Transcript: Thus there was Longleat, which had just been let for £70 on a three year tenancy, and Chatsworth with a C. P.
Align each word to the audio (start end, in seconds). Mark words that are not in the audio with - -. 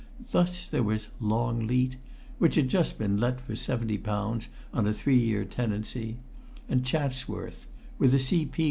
Thus 0.31 0.65
there 0.65 0.81
was 0.81 1.09
Longleat, 1.19 1.97
which 2.39 2.55
had 2.55 2.69
just 2.69 2.97
been 2.97 3.19
let 3.19 3.39
for 3.39 3.53
£70 3.53 4.47
on 4.73 4.87
a 4.87 4.93
three 4.93 5.15
year 5.19 5.45
tenancy, 5.45 6.17
and 6.67 6.83
Chatsworth 6.83 7.67
with 7.99 8.11
a 8.15 8.19
C. 8.19 8.45
P. 8.47 8.59